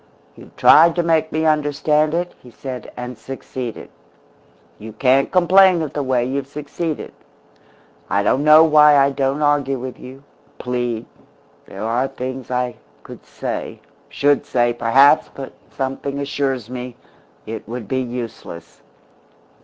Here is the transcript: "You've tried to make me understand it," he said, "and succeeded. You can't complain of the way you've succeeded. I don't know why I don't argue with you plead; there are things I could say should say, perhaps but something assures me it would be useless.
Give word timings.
"You've 0.35 0.55
tried 0.55 0.95
to 0.95 1.03
make 1.03 1.31
me 1.31 1.45
understand 1.45 2.15
it," 2.15 2.33
he 2.41 2.49
said, 2.49 2.91
"and 2.97 3.15
succeeded. 3.19 3.91
You 4.79 4.93
can't 4.93 5.31
complain 5.31 5.83
of 5.83 5.93
the 5.93 6.01
way 6.01 6.25
you've 6.25 6.47
succeeded. 6.47 7.13
I 8.09 8.23
don't 8.23 8.43
know 8.43 8.63
why 8.63 8.97
I 8.97 9.11
don't 9.11 9.43
argue 9.43 9.77
with 9.77 9.99
you 9.99 10.23
plead; 10.57 11.05
there 11.67 11.83
are 11.83 12.07
things 12.07 12.49
I 12.49 12.77
could 13.03 13.23
say 13.27 13.79
should 14.09 14.43
say, 14.47 14.73
perhaps 14.73 15.29
but 15.31 15.53
something 15.69 16.17
assures 16.17 16.67
me 16.67 16.95
it 17.45 17.67
would 17.69 17.87
be 17.87 18.01
useless. 18.01 18.81